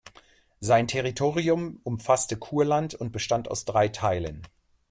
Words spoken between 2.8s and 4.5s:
und bestand aus drei Teilen.